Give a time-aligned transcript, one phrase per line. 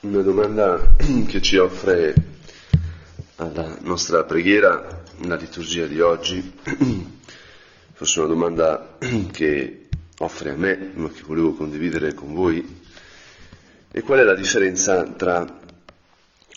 [0.00, 0.94] Una domanda
[1.26, 2.14] che ci offre
[3.34, 6.52] alla nostra preghiera la liturgia di oggi,
[7.94, 8.96] forse una domanda
[9.32, 9.88] che
[10.18, 12.80] offre a me, ma che volevo condividere con voi,
[13.90, 15.44] è qual è la differenza tra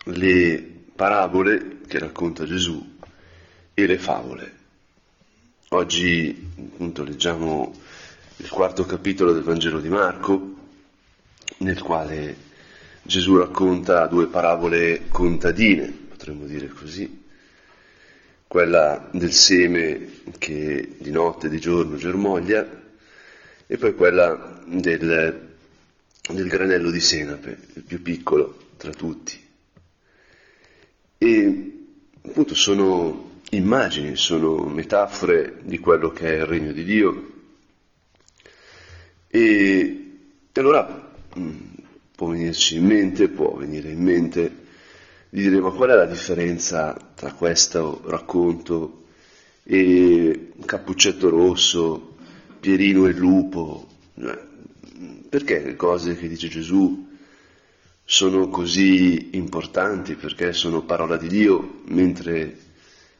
[0.04, 2.98] le parabole che racconta Gesù
[3.73, 4.54] e le favole.
[5.70, 7.73] Oggi appunto leggiamo
[8.36, 10.54] il quarto capitolo del Vangelo di Marco,
[11.58, 12.50] nel quale
[13.04, 17.23] Gesù racconta due parabole contadine, potremmo dire così,
[18.48, 22.80] quella del seme che di notte e di giorno germoglia
[23.66, 25.56] e poi quella del,
[26.30, 29.40] del granello di senape, il più piccolo tra tutti.
[31.18, 31.72] E
[32.23, 37.31] appunto sono immagini, sono metafore di quello che è il regno di Dio.
[39.28, 40.12] E,
[40.52, 41.70] e allora mm,
[42.21, 44.58] può venirci in mente, può venire in mente
[45.30, 49.05] di dire ma qual è la differenza tra questo racconto
[49.63, 52.17] e Cappuccetto Rosso,
[52.59, 53.88] Pierino e lupo?
[55.30, 57.09] Perché le cose che dice Gesù
[58.03, 60.13] sono così importanti?
[60.13, 62.56] Perché sono parola di Dio, mentre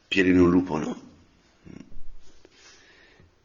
[0.08, 1.02] Pierino e lupo no?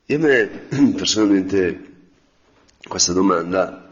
[0.04, 0.48] E a me
[0.94, 1.92] personalmente
[2.86, 3.85] questa domanda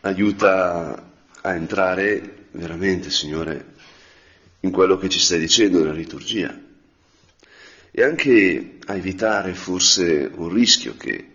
[0.00, 1.10] aiuta
[1.42, 3.74] a entrare veramente, Signore,
[4.60, 6.58] in quello che ci stai dicendo nella liturgia.
[7.92, 11.26] E anche a evitare forse un rischio che,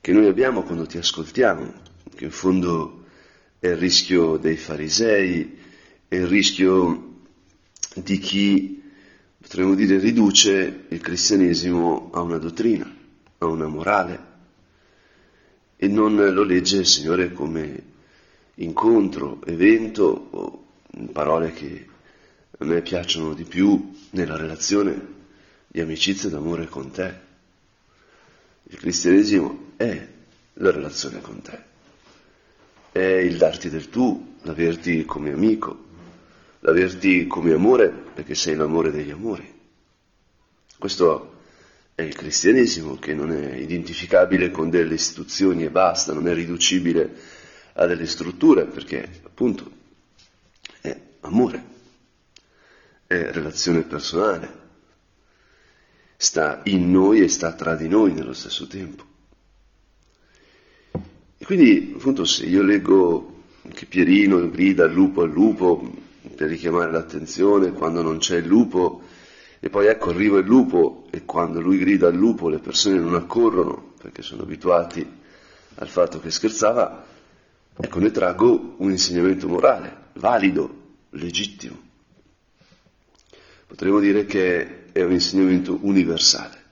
[0.00, 1.72] che noi abbiamo quando ti ascoltiamo,
[2.14, 3.04] che in fondo
[3.58, 5.58] è il rischio dei farisei,
[6.08, 7.14] è il rischio
[7.94, 8.82] di chi,
[9.40, 12.90] potremmo dire, riduce il cristianesimo a una dottrina,
[13.38, 14.34] a una morale
[15.76, 17.94] e non lo legge il Signore come
[18.54, 20.64] incontro, evento o
[21.12, 21.86] parole che
[22.58, 25.14] a me piacciono di più nella relazione
[25.66, 27.24] di amicizia e d'amore con te.
[28.64, 30.08] Il cristianesimo è
[30.54, 31.62] la relazione con te,
[32.92, 35.84] è il darti del tu, l'averti come amico,
[36.60, 39.52] l'averti come amore perché sei l'amore degli amori.
[40.78, 41.35] Questo
[41.96, 47.10] è il cristianesimo che non è identificabile con delle istituzioni e basta, non è riducibile
[47.72, 49.70] a delle strutture perché appunto
[50.82, 51.64] è amore,
[53.06, 54.64] è relazione personale,
[56.18, 59.04] sta in noi e sta tra di noi nello stesso tempo.
[61.38, 65.94] E quindi appunto se io leggo che Pierino grida lupo al lupo
[66.34, 69.02] per richiamare l'attenzione quando non c'è il lupo,
[69.66, 73.16] e poi ecco arriva il lupo e quando lui grida al lupo le persone non
[73.16, 75.04] accorrono perché sono abituati
[75.74, 77.04] al fatto che scherzava,
[77.76, 81.76] ecco ne traggo un insegnamento morale, valido, legittimo.
[83.66, 86.62] Potremmo dire che è un insegnamento universale,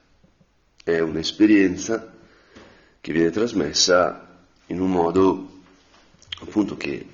[0.84, 2.14] è un'esperienza
[3.00, 5.62] che viene trasmessa in un modo
[6.42, 7.04] appunto che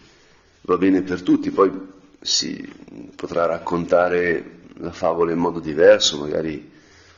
[0.61, 1.73] va bene per tutti, poi
[2.21, 2.71] si
[3.17, 6.71] potrà raccontare la favola in modo diverso, magari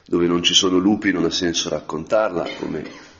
[0.04, 3.10] dove non ci sono lupi non ha senso raccontarla, come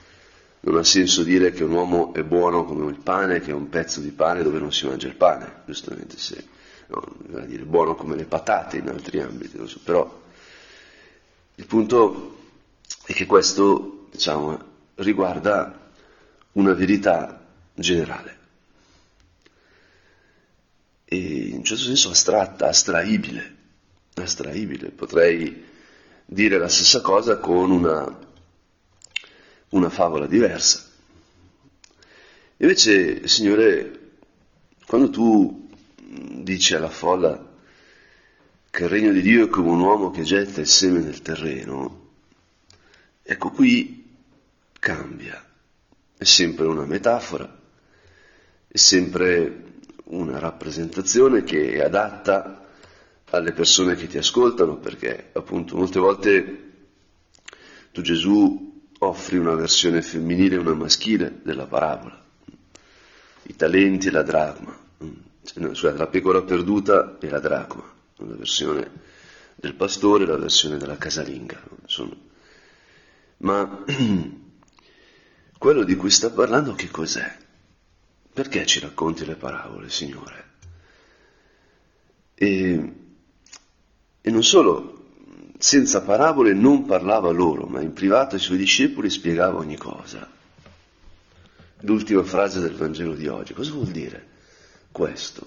[0.61, 3.69] non ha senso dire che un uomo è buono come il pane, che è un
[3.69, 6.45] pezzo di pane dove non si mangia il pane, giustamente se,
[6.89, 10.21] no, bisogna dire buono come le patate in altri ambiti, so, però
[11.55, 12.39] il punto
[13.05, 15.91] è che questo, diciamo, riguarda
[16.53, 18.39] una verità generale.
[21.05, 23.61] E in un certo senso astratta, astraibile
[24.15, 24.91] astraibile.
[24.91, 25.65] Potrei
[26.25, 28.19] dire la stessa cosa con una,
[29.71, 30.91] una favola diversa.
[32.59, 34.01] Invece, Signore,
[34.87, 35.69] quando tu
[36.43, 37.51] dici alla folla
[38.71, 42.11] che il regno di Dio è come un uomo che getta il seme nel terreno,
[43.23, 44.09] ecco qui
[44.79, 45.45] cambia.
[46.17, 47.61] È sempre una metafora,
[48.69, 49.65] è sempre
[50.05, 52.69] una rappresentazione che è adatta
[53.33, 56.71] alle persone che ti ascoltano, perché appunto molte volte
[57.91, 62.23] tu Gesù offri una versione femminile e una maschile della parabola,
[63.45, 64.79] i talenti e la dracma,
[65.45, 67.83] cioè, scusate, la pecora perduta e la dracma,
[68.17, 68.91] la versione
[69.55, 71.61] del pastore e la versione della casalinga.
[71.81, 72.17] Insomma.
[73.39, 73.85] Ma
[75.59, 77.39] quello di cui sta parlando che cos'è?
[78.33, 80.51] Perché ci racconti le parabole, Signore?
[82.35, 83.02] E
[84.23, 85.05] e non solo,
[85.59, 90.27] senza parabole non parlava loro, ma in privato ai suoi discepoli spiegava ogni cosa.
[91.81, 94.31] L'ultima frase del Vangelo di oggi, cosa vuol dire?
[94.93, 95.47] questo,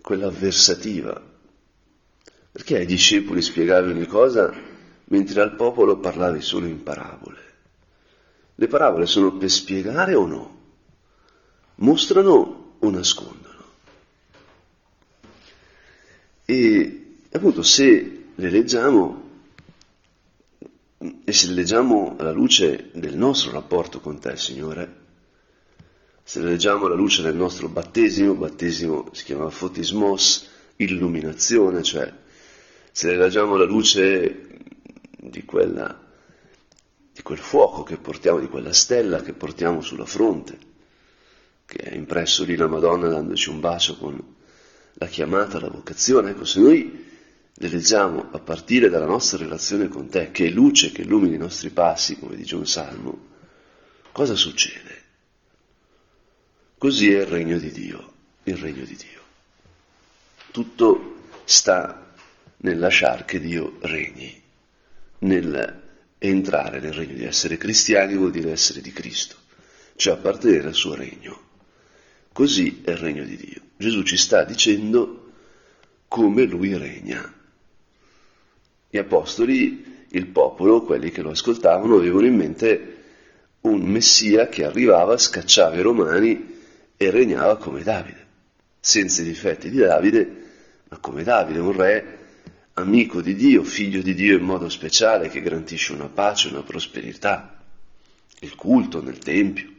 [0.00, 1.22] quella avversativa,
[2.50, 4.52] perché ai discepoli spiegavi ogni cosa
[5.04, 7.38] mentre al popolo parlavi solo in parabole.
[8.54, 10.58] Le parabole sono per spiegare o no?
[11.76, 13.49] Mostrano o nascondono?
[16.50, 19.28] E appunto se le leggiamo
[21.22, 24.96] e se le leggiamo alla luce del nostro rapporto con te, Signore,
[26.24, 32.12] se le leggiamo alla luce del nostro battesimo, battesimo si chiama fotismos, illuminazione, cioè
[32.90, 34.48] se le leggiamo alla luce
[35.18, 36.02] di, quella,
[37.12, 40.58] di quel fuoco che portiamo, di quella stella che portiamo sulla fronte,
[41.64, 44.38] che è impresso lì la Madonna dandoci un bacio con
[44.94, 47.08] la chiamata, la vocazione, ecco, se noi
[47.52, 51.38] le leggiamo a partire dalla nostra relazione con te, che è luce che illumina i
[51.38, 53.28] nostri passi, come dice un salmo,
[54.12, 54.98] cosa succede?
[56.78, 58.12] Così è il regno di Dio,
[58.44, 59.20] il regno di Dio.
[60.50, 62.12] Tutto sta
[62.58, 64.42] nel lasciare che Dio regni,
[65.18, 65.88] nel
[66.22, 69.36] entrare nel regno di essere cristiani vuol dire essere di Cristo,
[69.96, 71.48] cioè appartenere al suo regno.
[72.32, 73.60] Così è il regno di Dio.
[73.76, 75.32] Gesù ci sta dicendo
[76.06, 77.32] come lui regna.
[78.88, 82.96] Gli apostoli, il popolo, quelli che lo ascoltavano, avevano in mente
[83.62, 86.58] un Messia che arrivava, scacciava i romani
[86.96, 88.26] e regnava come Davide,
[88.80, 90.42] senza i difetti di Davide,
[90.88, 92.18] ma come Davide, un re
[92.74, 97.62] amico di Dio, figlio di Dio in modo speciale, che garantisce una pace, una prosperità,
[98.40, 99.78] il culto nel Tempio.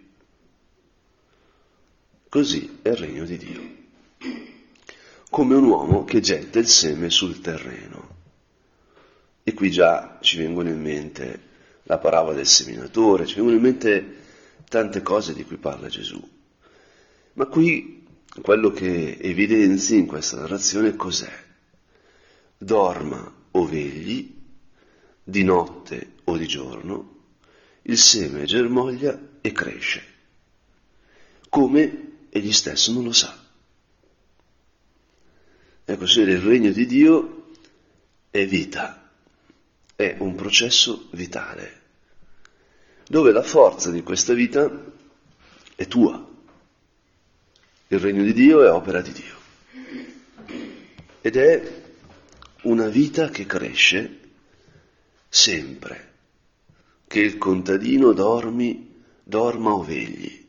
[2.32, 3.62] Così è il regno di Dio,
[5.30, 8.16] come un uomo che getta il seme sul terreno.
[9.44, 11.42] E qui già ci vengono in mente
[11.84, 14.16] la parabola del seminatore, ci vengono in mente
[14.70, 16.26] tante cose di cui parla Gesù.
[17.34, 18.08] Ma qui
[18.42, 21.34] quello che evidenzi in questa narrazione cos'è?
[22.58, 24.34] Dorma o vegli,
[25.22, 27.24] di notte o di giorno,
[27.82, 30.04] il seme germoglia e cresce,
[31.50, 33.38] come egli stesso non lo sa.
[35.84, 37.50] Ecco, se il regno di Dio
[38.30, 39.12] è vita,
[39.94, 41.82] è un processo vitale,
[43.08, 44.72] dove la forza di questa vita
[45.76, 46.30] è tua.
[47.88, 49.40] Il regno di Dio è opera di Dio.
[51.20, 51.82] Ed è
[52.62, 54.20] una vita che cresce
[55.28, 56.14] sempre,
[57.06, 60.41] che il contadino dormi, dorma o vegli,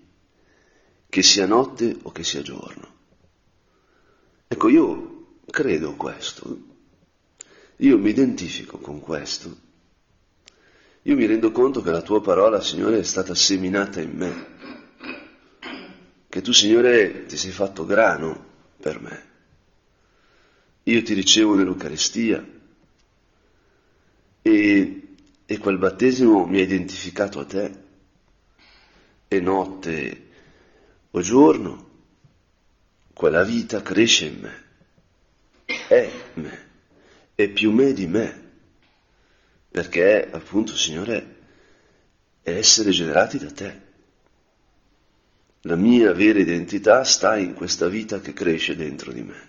[1.13, 2.89] che sia notte o che sia giorno.
[4.49, 6.59] Ecco, io credo questo,
[7.77, 9.55] io mi identifico con questo.
[11.03, 14.47] Io mi rendo conto che la tua parola, Signore, è stata seminata in me,
[16.31, 18.47] che tu, Signore, ti sei fatto grano
[18.81, 19.25] per me.
[20.85, 22.43] Io ti ricevo nell'Eucaristia
[24.41, 25.03] e,
[25.45, 27.83] e quel battesimo mi ha identificato a te,
[29.29, 30.31] e notte
[31.13, 31.91] o giorno,
[33.15, 34.65] quella vita cresce in me,
[35.89, 36.71] è me
[37.35, 38.51] è più me di me,
[39.71, 41.37] perché appunto, Signore,
[42.43, 43.81] è essere generati da te.
[45.63, 49.49] La mia vera identità sta in questa vita che cresce dentro di me,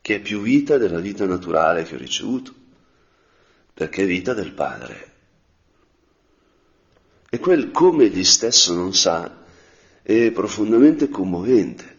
[0.00, 2.54] che è più vita della vita naturale che ho ricevuto,
[3.72, 5.12] perché è vita del Padre.
[7.30, 9.42] E quel come egli stesso non sa
[10.04, 11.96] è profondamente commovente,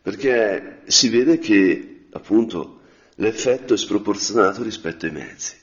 [0.00, 2.82] perché si vede che appunto
[3.16, 5.56] l'effetto è sproporzionato rispetto ai mezzi.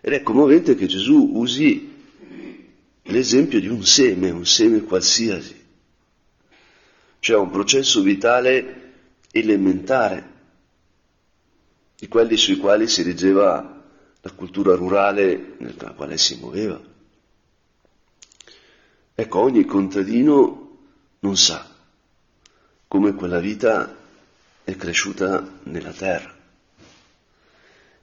[0.00, 1.92] Ed è commovente che Gesù usi
[3.02, 5.66] l'esempio di un seme, un seme qualsiasi,
[7.18, 8.92] cioè un processo vitale
[9.32, 10.28] elementare,
[11.96, 13.82] di quelli sui quali si reggeva
[14.20, 16.80] la cultura rurale nella quale si muoveva.
[19.20, 20.78] Ecco, ogni contadino
[21.18, 21.68] non sa
[22.88, 23.94] come quella vita
[24.64, 26.34] è cresciuta nella terra.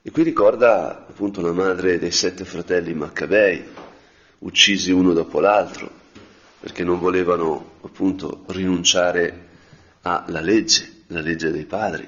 [0.03, 3.63] E qui ricorda appunto la madre dei sette fratelli Maccabei,
[4.37, 5.89] uccisi uno dopo l'altro,
[6.59, 9.47] perché non volevano appunto rinunciare
[10.01, 12.07] alla legge, la legge dei padri.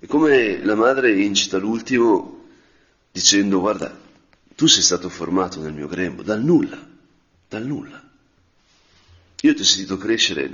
[0.00, 2.42] E come la madre incita l'ultimo
[3.12, 3.96] dicendo guarda,
[4.56, 6.94] tu sei stato formato nel mio grembo, dal nulla,
[7.48, 8.02] dal nulla.
[9.42, 10.44] Io ti ho sentito crescere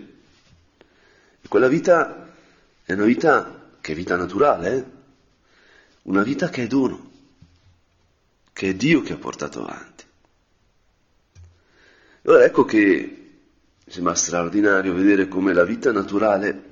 [1.41, 2.35] e quella vita
[2.85, 4.85] è una vita che è vita naturale, eh?
[6.03, 7.11] una vita che è dono,
[8.53, 10.05] che è Dio che ha portato avanti.
[12.25, 13.31] Allora ecco che
[13.87, 16.71] sembra straordinario vedere come la vita naturale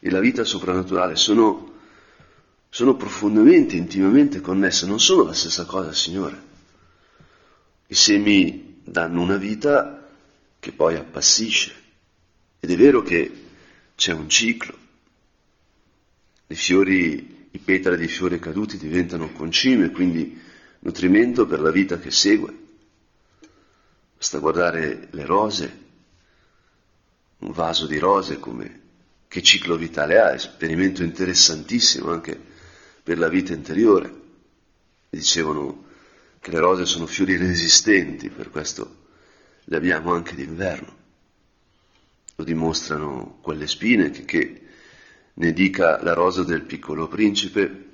[0.00, 1.74] e la vita soprannaturale sono,
[2.68, 6.48] sono profondamente, intimamente connesse, non sono la stessa cosa, Signore.
[7.86, 10.04] I semi danno una vita
[10.58, 11.72] che poi appassisce
[12.58, 13.44] ed è vero che
[13.94, 14.76] c'è un ciclo.
[16.48, 20.38] I fiori, i petali dei fiori caduti diventano concime, quindi
[20.80, 22.52] nutrimento per la vita che segue.
[24.16, 25.78] Basta guardare le rose,
[27.38, 28.80] un vaso di rose come
[29.28, 32.38] che ciclo vitale ha, esperimento interessantissimo anche
[33.04, 34.12] per la vita interiore.
[35.08, 35.84] Dicevano
[36.40, 39.08] che le rose sono fiori resistenti, per questo
[39.64, 40.96] le abbiamo anche d'inverno.
[42.36, 44.62] Lo dimostrano quelle spine che, che
[45.34, 47.88] ne dica la rosa del piccolo principe,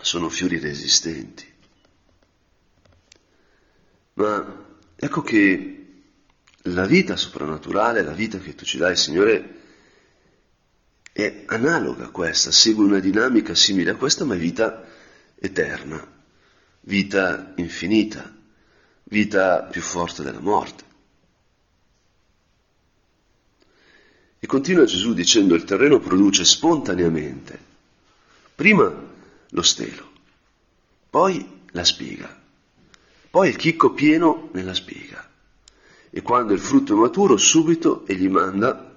[0.00, 1.52] sono fiori resistenti.
[4.14, 5.84] Ma ecco che
[6.68, 9.62] la vita soprannaturale, la vita che tu ci dai, Signore,
[11.12, 14.84] è analoga a questa, segue una dinamica simile a questa, ma è vita
[15.34, 16.14] eterna,
[16.84, 18.32] vita infinita,
[19.04, 20.84] vita più forte della morte.
[24.38, 27.58] E continua Gesù dicendo il terreno produce spontaneamente,
[28.54, 28.92] prima
[29.48, 30.10] lo stelo,
[31.08, 32.42] poi la spiga,
[33.30, 35.30] poi il chicco pieno nella spiga.
[36.10, 38.96] E quando il frutto è maturo, subito egli manda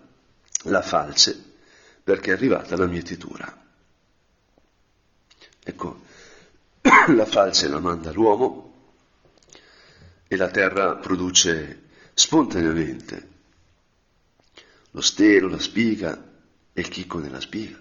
[0.63, 1.46] la falce
[2.03, 3.65] perché è arrivata la mietitura.
[5.63, 6.01] Ecco,
[7.15, 8.65] la falce la manda l'uomo
[10.27, 13.36] e la terra produce spontaneamente
[14.91, 16.20] lo stelo, la spiga
[16.74, 17.79] e il chicco nella spiga.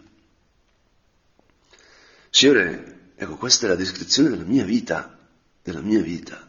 [2.29, 5.19] Signore, ecco, questa è la descrizione della mia vita,
[5.63, 6.47] della mia vita.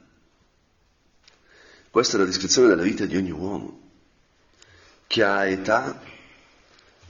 [1.89, 3.79] Questa è la descrizione della vita di ogni uomo,
[5.07, 6.01] che ha età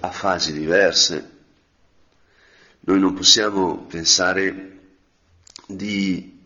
[0.02, 1.36] a fasi diverse.
[2.82, 4.87] Noi non possiamo pensare
[5.68, 6.40] di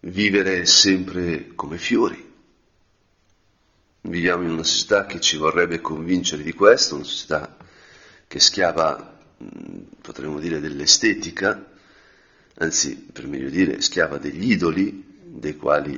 [0.00, 2.30] vivere sempre come fiori.
[4.00, 7.56] Viviamo in una società che ci vorrebbe convincere di questo, una società
[8.26, 9.20] che schiava,
[10.00, 11.70] potremmo dire, dell'estetica,
[12.54, 15.94] anzi, per meglio dire, schiava degli idoli, dei quali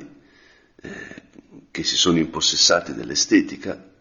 [0.81, 1.23] eh,
[1.71, 3.91] che si sono impossessati dell'estetica.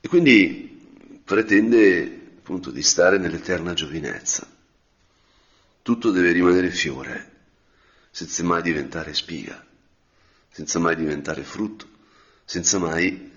[0.00, 4.55] E quindi pretende appunto di stare nell'eterna giovinezza.
[5.86, 7.30] Tutto deve rimanere fiore,
[8.10, 9.64] senza mai diventare spiga,
[10.48, 11.88] senza mai diventare frutto,
[12.44, 13.30] senza mai,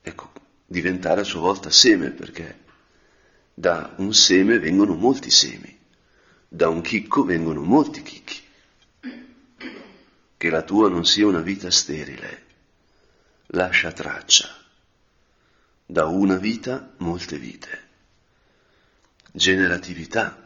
[0.00, 0.32] ecco,
[0.64, 2.60] diventare a sua volta seme, perché
[3.52, 5.78] da un seme vengono molti semi,
[6.48, 8.40] da un chicco vengono molti chicchi.
[10.38, 12.46] Che la tua non sia una vita sterile,
[13.48, 14.48] lascia traccia
[15.84, 17.88] da una vita molte vite.
[19.30, 20.41] Generatività.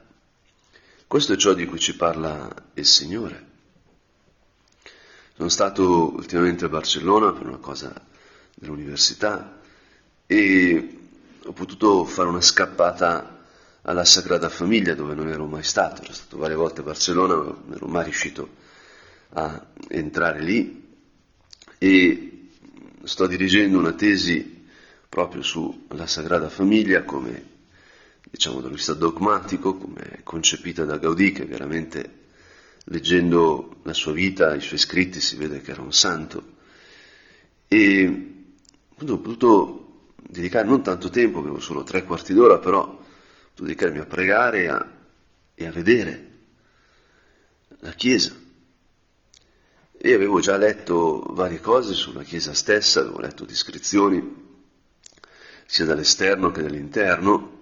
[1.08, 3.46] Questo è ciò di cui ci parla il Signore.
[5.36, 7.94] Sono stato ultimamente a Barcellona per una cosa
[8.52, 9.60] dell'università
[10.26, 10.98] e
[11.44, 13.44] ho potuto fare una scappata
[13.82, 17.44] alla Sagrada Famiglia dove non ero mai stato, ero stato varie volte a Barcellona, ma
[17.44, 18.48] non ero mai riuscito
[19.34, 20.98] a entrare lì
[21.78, 22.48] e
[23.04, 24.66] sto dirigendo una tesi
[25.08, 27.55] proprio sulla Sagrada Famiglia come,
[28.37, 32.25] diciamo, dal vista dogmatico, come concepita da Gaudì, che veramente
[32.85, 36.55] leggendo la sua vita, i suoi scritti, si vede che era un santo.
[37.66, 38.05] E
[38.90, 42.97] appunto, ho potuto dedicare non tanto tempo, avevo solo tre quarti d'ora, però ho
[43.45, 44.90] potuto dedicarmi a pregare e a,
[45.55, 46.31] e a vedere
[47.78, 48.35] la Chiesa.
[49.99, 54.45] E avevo già letto varie cose sulla Chiesa stessa, avevo letto descrizioni
[55.64, 57.57] sia dall'esterno che dall'interno,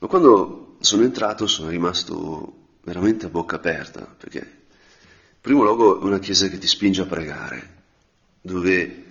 [0.00, 6.04] ma quando sono entrato sono rimasto veramente a bocca aperta, perché in primo luogo è
[6.04, 7.82] una chiesa che ti spinge a pregare,
[8.40, 9.04] dove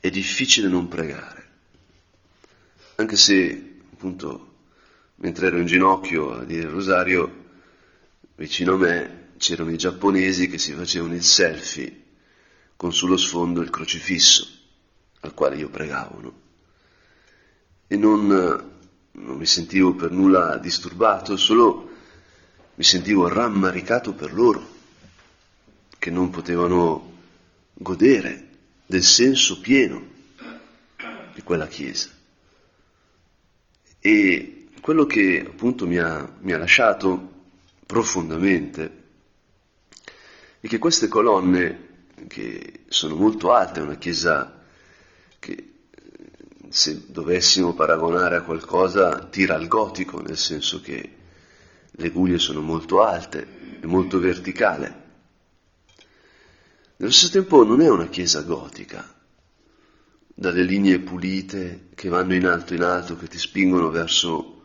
[0.00, 1.48] è difficile non pregare,
[2.96, 4.48] anche se appunto
[5.16, 7.44] mentre ero in ginocchio a dire il rosario,
[8.36, 12.04] vicino a me c'erano i giapponesi che si facevano il selfie
[12.76, 14.48] con sullo sfondo il crocifisso
[15.20, 16.20] al quale io pregavo.
[16.20, 16.40] No?
[17.92, 18.78] e non,
[19.20, 21.88] non mi sentivo per nulla disturbato, solo
[22.74, 24.66] mi sentivo rammaricato per loro,
[25.98, 27.18] che non potevano
[27.74, 28.48] godere
[28.86, 30.02] del senso pieno
[31.34, 32.08] di quella Chiesa.
[33.98, 37.28] E quello che appunto mi ha, mi ha lasciato
[37.84, 38.98] profondamente
[40.60, 41.88] è che queste colonne
[42.28, 44.62] che sono molto alte, una chiesa
[45.38, 45.69] che
[46.70, 51.16] se dovessimo paragonare a qualcosa tira al gotico, nel senso che
[51.90, 55.02] le guglie sono molto alte, è molto verticale.
[56.96, 59.04] Nello stesso tempo non è una chiesa gotica,
[60.32, 64.62] dalle linee pulite che vanno in alto in alto, che ti spingono verso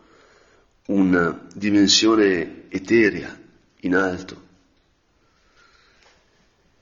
[0.88, 3.36] una dimensione eterea,
[3.80, 4.44] in alto.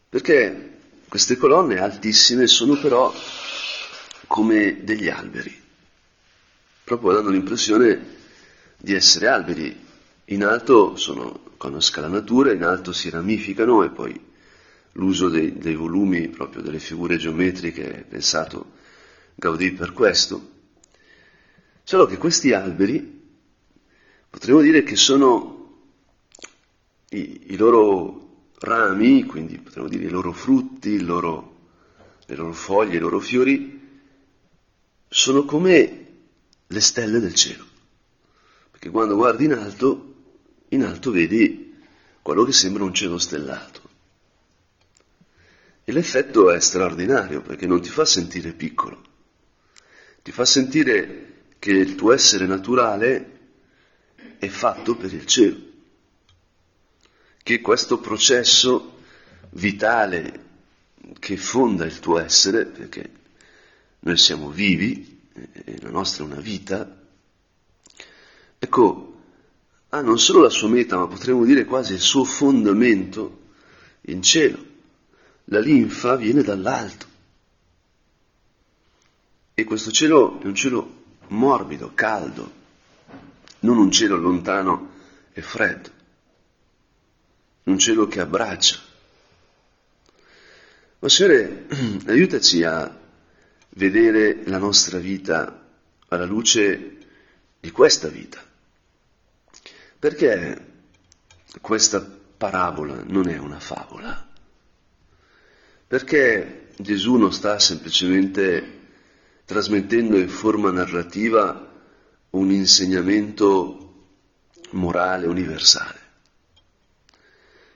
[0.09, 3.13] Perché queste colonne altissime sono però
[4.33, 5.55] come degli alberi,
[6.83, 8.03] proprio dando l'impressione
[8.79, 9.79] di essere alberi.
[10.25, 14.19] In alto sono con una scalanatura, in alto si ramificano e poi
[14.93, 18.71] l'uso dei, dei volumi, proprio delle figure geometriche, è pensato
[19.35, 20.49] Gaudì per questo.
[21.83, 23.21] Solo che questi alberi
[24.31, 25.91] potremmo dire che sono
[27.09, 31.67] i, i loro rami, quindi potremmo dire i loro frutti, loro,
[32.25, 33.72] le loro foglie, i loro fiori,
[35.13, 36.05] sono come
[36.65, 37.63] le stelle del cielo.
[38.71, 40.15] Perché quando guardi in alto,
[40.69, 41.77] in alto vedi
[42.23, 43.81] quello che sembra un cielo stellato.
[45.83, 49.03] E l'effetto è straordinario perché non ti fa sentire piccolo,
[50.23, 53.39] ti fa sentire che il tuo essere naturale
[54.39, 55.59] è fatto per il cielo,
[57.43, 58.97] che questo processo
[59.51, 60.41] vitale
[61.19, 63.21] che fonda il tuo essere, perché
[64.05, 65.21] noi siamo vivi
[65.65, 67.01] e la nostra è una vita,
[68.59, 69.21] ecco,
[69.89, 73.41] ha non solo la sua meta, ma potremmo dire quasi il suo fondamento
[74.01, 74.71] in cielo.
[75.45, 77.05] La linfa viene dall'alto.
[79.53, 82.51] E questo cielo è un cielo morbido, caldo,
[83.59, 84.91] non un cielo lontano
[85.31, 85.89] e freddo,
[87.63, 88.79] un cielo che abbraccia.
[90.99, 91.67] Ma Signore,
[92.07, 93.01] aiutaci a
[93.75, 95.67] vedere la nostra vita
[96.07, 96.97] alla luce
[97.59, 98.43] di questa vita,
[99.97, 100.71] perché
[101.61, 104.29] questa parabola non è una favola,
[105.87, 108.81] perché Gesù non sta semplicemente
[109.45, 111.71] trasmettendo in forma narrativa
[112.31, 113.83] un insegnamento
[114.71, 115.99] morale universale,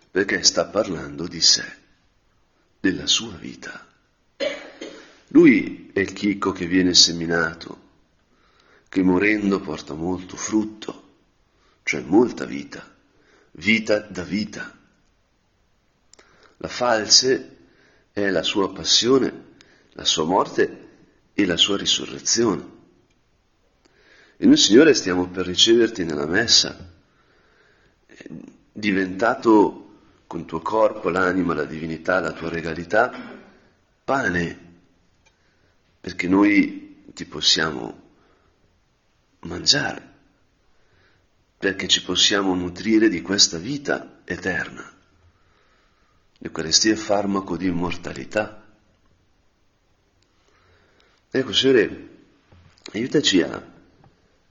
[0.09, 1.65] perché sta parlando di sé,
[2.79, 3.86] della sua vita.
[5.29, 7.85] Lui è il chicco che viene seminato,
[8.87, 11.03] che morendo porta molto frutto,
[11.83, 12.95] cioè molta vita,
[13.51, 14.73] vita da vita.
[16.57, 17.57] La false
[18.13, 19.55] è la sua passione,
[19.91, 20.85] la sua morte
[21.33, 22.75] e la sua risurrezione.
[24.37, 26.93] E noi, Signore, stiamo per riceverti nella messa,
[28.71, 29.83] diventato
[30.27, 33.11] con tuo corpo, l'anima, la divinità, la tua regalità,
[34.03, 34.66] pane,
[36.07, 38.11] perché noi ti possiamo
[39.39, 40.13] mangiare,
[41.57, 44.89] perché ci possiamo nutrire di questa vita eterna.
[46.37, 48.65] L'Eucaristia è farmaco di immortalità.
[51.29, 52.09] Ecco, Signore,
[52.93, 53.61] aiutaci a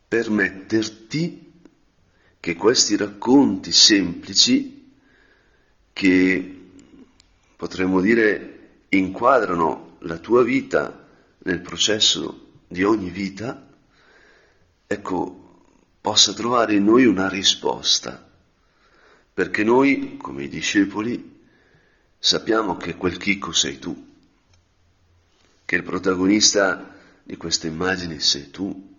[0.09, 1.53] permetterti
[2.39, 4.93] che questi racconti semplici,
[5.95, 6.69] che
[7.57, 11.05] potremmo dire inquadrano la tua vita
[11.47, 13.69] nel processo di ogni vita,
[14.87, 15.65] ecco,
[16.01, 18.29] possa trovare in noi una risposta,
[19.33, 21.41] perché noi, come i discepoli,
[22.19, 24.05] sappiamo che quel chicco sei tu
[25.65, 28.95] che il protagonista di queste immagini sei tu,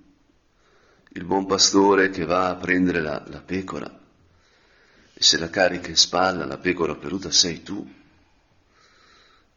[1.10, 3.90] il buon pastore che va a prendere la, la pecora
[5.14, 7.90] e se la carica in spalla, la pecora perduta sei tu.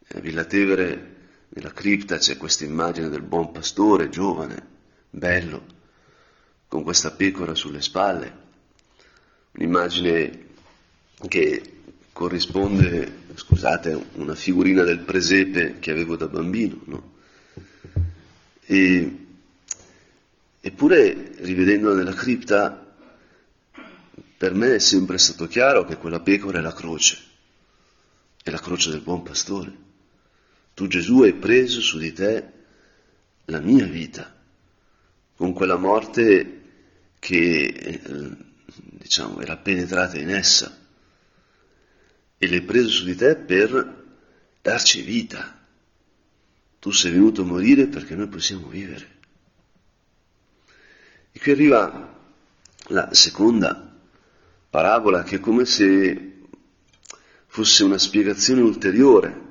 [0.07, 1.20] E a Villa Tevere,
[1.53, 4.67] nella cripta, c'è questa immagine del buon pastore, giovane,
[5.11, 5.79] bello,
[6.69, 8.39] con questa pecora sulle spalle,
[9.53, 10.47] un'immagine
[11.29, 11.79] che
[12.13, 17.13] corrisponde, scusate, una figurina del presepe che avevo da bambino, no?
[18.67, 19.27] E,
[20.61, 22.95] eppure, rivedendola nella cripta,
[24.37, 27.19] per me è sempre stato chiaro che quella pecora è la croce,
[28.43, 29.89] è la croce del buon pastore.
[30.75, 32.53] Tu Gesù hai preso su di te
[33.47, 34.35] la mia vita,
[35.37, 36.61] con quella morte
[37.19, 38.01] che, eh,
[38.75, 40.79] diciamo, era penetrata in essa
[42.39, 44.05] e l'hai preso su di te per
[44.63, 45.59] darci vita.
[46.79, 49.19] Tu sei venuto a morire perché noi possiamo vivere.
[51.33, 52.19] E qui arriva
[52.89, 53.95] la seconda
[54.71, 56.39] parabola che è come se
[57.47, 59.49] fosse una spiegazione ulteriore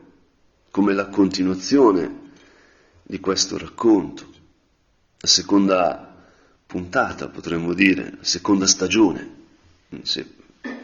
[0.71, 2.27] come la continuazione
[3.03, 4.27] di questo racconto,
[5.19, 6.15] la seconda
[6.65, 9.37] puntata potremmo dire, la seconda stagione.
[10.03, 10.25] Se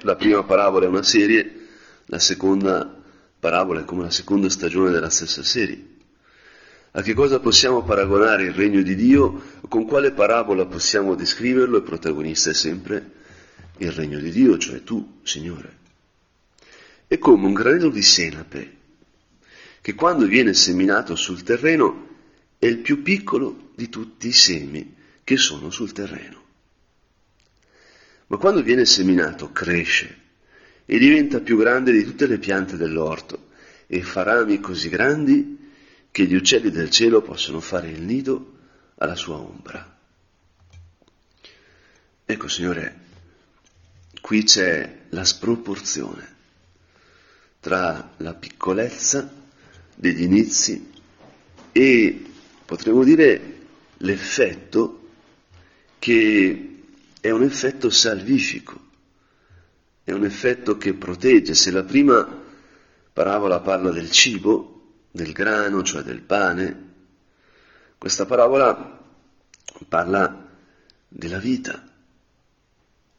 [0.02, 1.67] la prima parabola è una serie,
[2.06, 3.02] la seconda
[3.39, 5.93] parabola è come la seconda stagione della stessa serie.
[6.91, 9.41] A che cosa possiamo paragonare il regno di Dio?
[9.67, 11.78] Con quale parabola possiamo descriverlo?
[11.78, 13.12] Il protagonista è sempre
[13.78, 15.78] il regno di Dio, cioè tu, Signore.
[17.06, 18.78] È come un granello di senape
[19.86, 22.08] che quando viene seminato sul terreno
[22.58, 26.43] è il più piccolo di tutti i semi che sono sul terreno.
[28.26, 30.21] Ma quando viene seminato cresce
[30.86, 33.50] e diventa più grande di tutte le piante dell'orto
[33.86, 35.71] e fa rami così grandi
[36.10, 38.54] che gli uccelli del cielo possono fare il nido
[38.95, 40.00] alla sua ombra.
[42.26, 43.02] Ecco, Signore,
[44.19, 46.34] qui c'è la sproporzione
[47.60, 49.43] tra la piccolezza
[49.95, 50.91] degli inizi
[51.71, 52.25] e,
[52.65, 53.53] potremmo dire,
[53.97, 55.10] l'effetto
[55.97, 56.84] che
[57.19, 58.79] è un effetto salvifico,
[60.03, 61.55] è un effetto che protegge.
[61.55, 62.43] Se la prima
[63.12, 64.75] parabola parla del cibo,
[65.10, 66.84] del grano, cioè del pane.
[67.97, 69.01] Questa parabola
[69.88, 70.47] parla
[71.08, 71.84] della vita,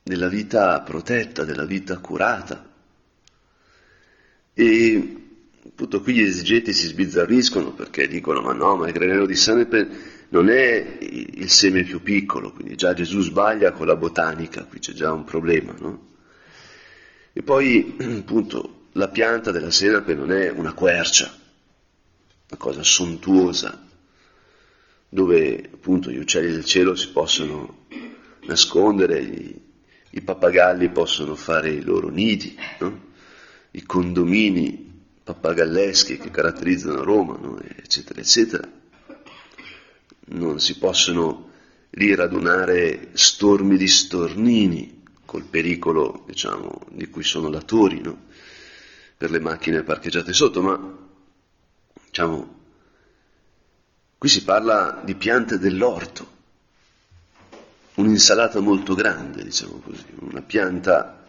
[0.03, 2.73] della vita protetta, della vita curata.
[4.55, 5.26] E
[5.69, 10.15] appunto qui gli esegeti si sbizzarriscono perché dicono ma no, ma il granello di sanepe
[10.29, 14.93] non è il seme più piccolo, quindi già Gesù sbaglia con la botanica, qui c'è
[14.93, 16.15] già un problema, no?
[17.33, 21.33] E poi appunto la pianta della senape non è una quercia,
[22.49, 23.85] una cosa sontuosa,
[25.09, 27.87] dove appunto gli uccelli del cielo si possono
[28.47, 29.61] nascondere, i,
[30.11, 33.05] i pappagalli possono fare i loro nidi, no?
[33.73, 34.87] i condomini
[35.27, 37.61] pappagalleschi che caratterizzano Roma, no?
[37.61, 38.67] eccetera, eccetera.
[40.29, 41.51] Non si possono
[41.91, 48.27] lì radunare stormi di stornini col pericolo, diciamo, di cui sono latori, no?
[49.17, 51.05] per le macchine parcheggiate sotto, ma
[52.17, 52.55] Diciamo,
[54.17, 56.27] qui si parla di piante dell'orto,
[57.97, 61.27] un'insalata molto grande, diciamo così, una pianta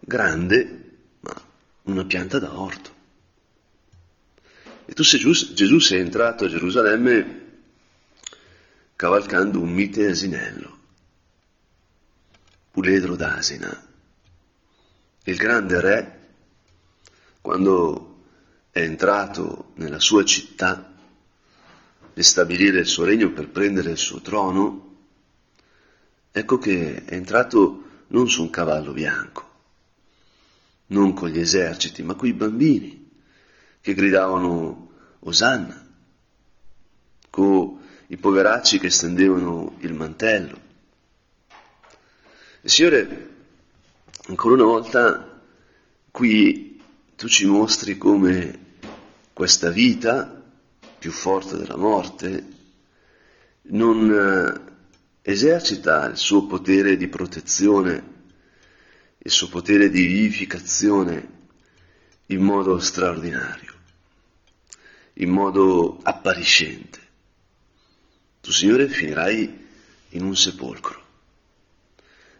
[0.00, 0.89] grande,
[1.90, 2.98] una pianta da orto.
[4.86, 5.20] E tu sei,
[5.54, 7.48] Gesù sei entrato a Gerusalemme
[8.96, 10.78] cavalcando un mite asinello,
[12.70, 13.88] puledro d'asina.
[15.24, 16.28] Il grande re,
[17.40, 18.24] quando
[18.70, 20.92] è entrato nella sua città
[22.12, 24.96] e stabilire il suo regno per prendere il suo trono,
[26.30, 29.49] ecco che è entrato non su un cavallo bianco,
[30.90, 33.10] non con gli eserciti, ma con i bambini
[33.80, 34.88] che gridavano
[35.20, 35.86] Osanna,
[37.30, 40.68] con i poveracci che stendevano il mantello.
[42.62, 43.28] Il Signore,
[44.26, 45.40] ancora una volta,
[46.10, 46.82] qui
[47.16, 48.58] tu ci mostri come
[49.32, 50.42] questa vita,
[50.98, 52.46] più forte della morte,
[53.62, 58.19] non eh, esercita il suo potere di protezione,
[59.22, 61.38] il suo potere di vivificazione
[62.26, 63.74] in modo straordinario,
[65.14, 66.98] in modo appariscente.
[68.40, 69.66] Tu, Signore, finirai
[70.10, 71.08] in un sepolcro.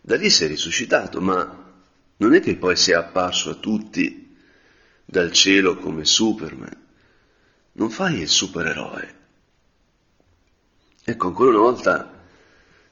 [0.01, 1.73] Da lì sei risuscitato, ma
[2.17, 4.35] non è che poi sei apparso a tutti
[5.05, 6.87] dal cielo come Superman.
[7.73, 9.19] Non fai il supereroe.
[11.05, 12.25] Ecco, ancora una volta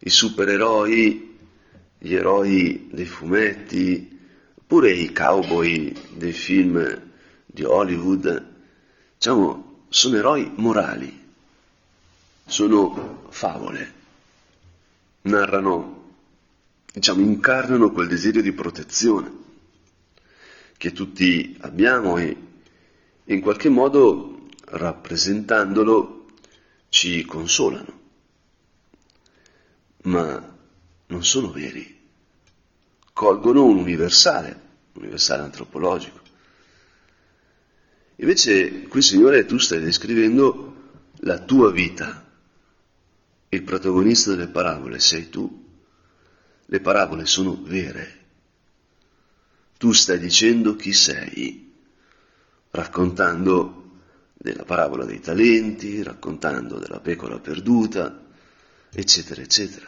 [0.00, 1.27] i supereroi,
[1.98, 4.18] gli eroi dei fumetti,
[4.54, 7.02] oppure i cowboy dei film
[7.44, 8.54] di Hollywood,
[9.14, 11.26] diciamo, sono eroi morali,
[12.46, 13.92] sono favole,
[15.22, 16.12] narrano,
[16.92, 19.46] diciamo, incarnano quel desiderio di protezione
[20.76, 22.36] che tutti abbiamo e
[23.24, 26.26] in qualche modo rappresentandolo
[26.88, 28.00] ci consolano,
[30.02, 30.56] ma
[31.08, 32.08] non sono veri,
[33.12, 34.48] colgono un universale,
[34.92, 36.20] un universale antropologico.
[38.16, 40.76] Invece qui, Signore, tu stai descrivendo
[41.18, 42.24] la tua vita,
[43.50, 45.66] il protagonista delle parabole sei tu,
[46.64, 48.18] le parabole sono vere
[49.78, 51.72] tu stai dicendo chi sei,
[52.70, 54.00] raccontando
[54.34, 58.26] della parabola dei talenti, raccontando della pecora perduta,
[58.90, 59.86] eccetera, eccetera.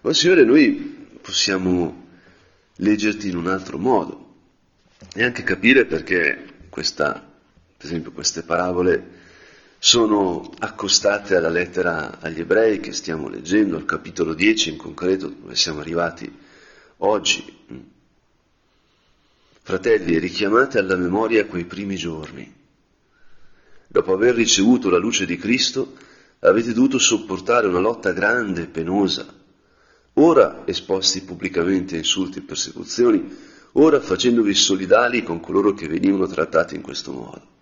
[0.00, 2.04] Ma Signore, noi possiamo
[2.76, 4.34] leggerti in un altro modo
[5.14, 7.12] e anche capire perché questa,
[7.76, 9.14] per esempio queste parabole
[9.78, 15.54] sono accostate alla lettera agli ebrei che stiamo leggendo, al capitolo 10 in concreto, dove
[15.54, 16.30] siamo arrivati
[16.98, 17.54] oggi.
[19.62, 22.54] Fratelli, richiamate alla memoria quei primi giorni.
[23.88, 25.94] Dopo aver ricevuto la luce di Cristo,
[26.40, 29.26] avete dovuto sopportare una lotta grande e penosa,
[30.18, 33.36] ora esposti pubblicamente a insulti e persecuzioni,
[33.72, 37.54] ora facendovi solidali con coloro che venivano trattati in questo modo.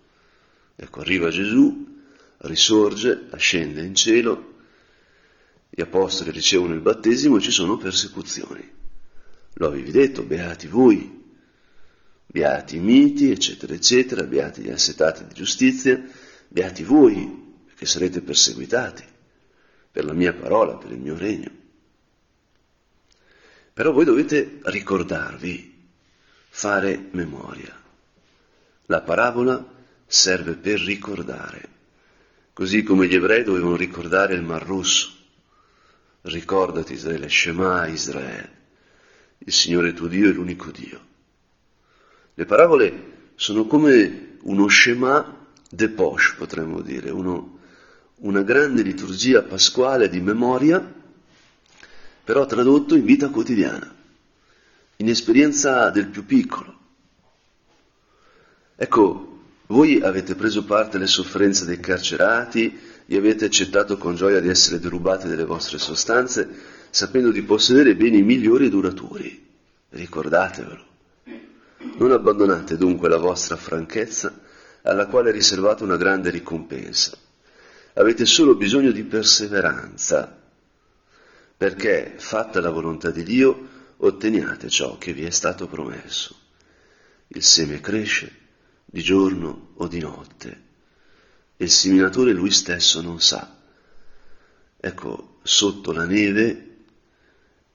[0.75, 1.85] Ecco, arriva Gesù,
[2.39, 4.53] risorge, ascende in cielo,
[5.69, 8.71] gli apostoli ricevono il battesimo e ci sono persecuzioni.
[9.53, 11.23] Lo avevi detto, beati voi,
[12.25, 16.01] beati i miti, eccetera, eccetera, beati gli assetati di giustizia,
[16.47, 19.03] beati voi, perché sarete perseguitati
[19.91, 21.63] per la mia parola, per il mio regno.
[23.75, 25.89] Però voi dovete ricordarvi,
[26.47, 27.77] fare memoria.
[28.85, 29.73] La parabola
[30.07, 31.73] serve per ricordare
[32.55, 35.11] così come gli ebrei dovevano ricordare il Mar Rosso.
[36.21, 38.51] Ricordati Israele, Shema Israele,
[39.39, 41.05] il Signore tuo Dio è l'unico Dio.
[42.33, 47.59] Le parabole sono come uno Shema de poche, potremmo dire, uno,
[48.19, 50.79] una grande liturgia pasquale di memoria,
[52.25, 53.93] però tradotto in vita quotidiana,
[54.97, 56.73] in esperienza del più piccolo.
[58.75, 64.49] Ecco, voi avete preso parte alle sofferenze dei carcerati e avete accettato con gioia di
[64.49, 66.49] essere derubati delle vostre sostanze,
[66.89, 69.45] sapendo di possedere beni migliori e duraturi.
[69.89, 70.83] Ricordatevelo.
[71.97, 74.41] Non abbandonate dunque la vostra franchezza,
[74.81, 77.15] alla quale è riservata una grande ricompensa.
[77.93, 80.41] Avete solo bisogno di perseveranza,
[81.57, 86.35] perché, fatta la volontà di Dio, otteniate ciò che vi è stato promesso.
[87.27, 88.43] Il seme cresce,
[88.85, 90.63] di giorno o di notte,
[91.57, 93.61] e il seminatore lui stesso non sa.
[94.77, 96.77] Ecco, sotto la neve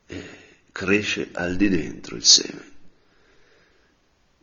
[0.07, 0.39] eh,
[0.73, 2.69] cresce al di dentro il seme.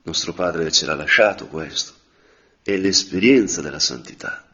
[0.03, 1.93] Nostro Padre ce l'ha lasciato questo,
[2.63, 4.47] è l'esperienza della santità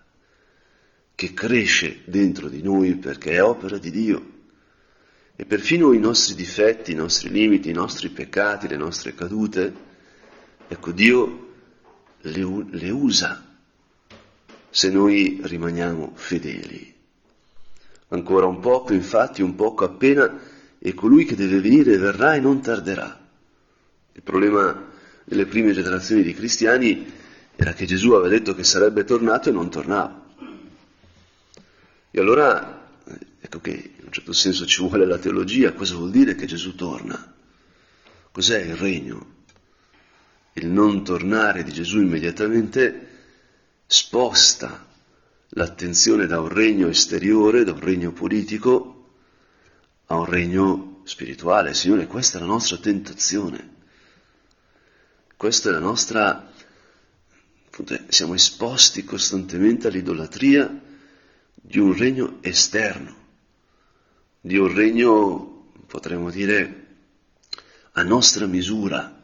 [1.15, 4.31] che cresce dentro di noi perché è opera di Dio.
[5.35, 9.73] E perfino i nostri difetti, i nostri limiti, i nostri peccati, le nostre cadute,
[10.67, 11.53] ecco Dio
[12.21, 13.43] le, le usa
[14.69, 16.93] se noi rimaniamo fedeli.
[18.09, 20.39] Ancora un poco, infatti, un poco appena,
[20.77, 23.19] e colui che deve venire verrà e non tarderà.
[24.11, 24.91] Il problema
[25.23, 27.11] delle prime generazioni di cristiani
[27.55, 30.25] era che Gesù aveva detto che sarebbe tornato e non tornava.
[32.11, 32.89] E allora,
[33.39, 37.35] ecco che certo senso ci vuole la teologia, cosa vuol dire che Gesù torna?
[38.31, 39.33] Cos'è il regno?
[40.53, 43.07] il non tornare di Gesù immediatamente
[43.87, 44.87] sposta
[45.49, 49.09] l'attenzione da un regno esteriore, da un regno politico,
[50.07, 51.73] a un regno spirituale.
[51.73, 53.71] Signore, questa è la nostra tentazione.
[55.35, 56.51] Questa è la nostra...
[58.07, 60.81] Siamo esposti costantemente all'idolatria
[61.55, 63.15] di un regno esterno,
[64.45, 66.87] di un regno, potremmo dire,
[67.93, 69.23] a nostra misura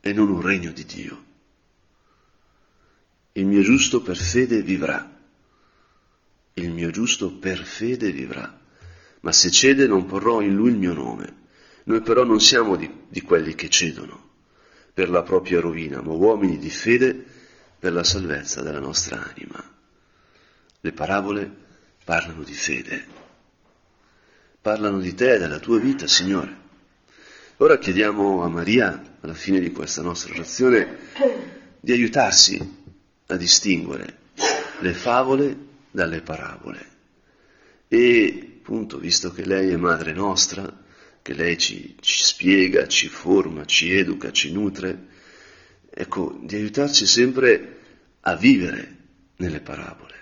[0.00, 1.24] e non un regno di Dio.
[3.32, 5.16] Il mio giusto per fede vivrà.
[6.54, 8.58] Il mio giusto per fede vivrà.
[9.20, 11.44] Ma se cede non porrò in lui il mio nome.
[11.84, 14.30] Noi però non siamo di, di quelli che cedono
[14.92, 17.24] per la propria rovina, ma uomini di fede
[17.78, 19.62] per la salvezza della nostra anima.
[20.80, 21.48] Le parabole
[22.02, 23.25] parlano di fede,
[24.66, 26.64] parlano di te e della tua vita, Signore.
[27.58, 30.96] Ora chiediamo a Maria alla fine di questa nostra orazione
[31.78, 32.58] di aiutarsi
[33.26, 34.18] a distinguere
[34.80, 35.56] le favole
[35.92, 36.84] dalle parabole.
[37.86, 40.84] E appunto, visto che lei è madre nostra,
[41.22, 45.06] che lei ci, ci spiega, ci forma, ci educa, ci nutre,
[45.88, 47.78] ecco, di aiutarci sempre
[48.22, 48.96] a vivere
[49.36, 50.14] nelle parabole,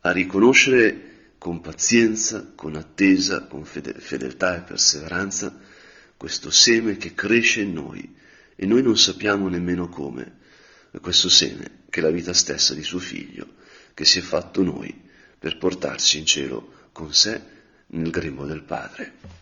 [0.00, 1.07] a riconoscere
[1.38, 5.56] con pazienza, con attesa, con fedeltà e perseveranza
[6.16, 8.16] questo seme che cresce in noi
[8.56, 10.36] e noi non sappiamo nemmeno come,
[11.00, 13.54] questo seme che è la vita stessa di suo figlio,
[13.94, 14.92] che si è fatto noi
[15.38, 17.40] per portarci in cielo con sé
[17.86, 19.37] nel grembo del Padre.